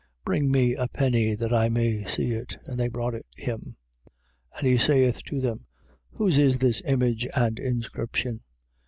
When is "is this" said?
6.39-6.81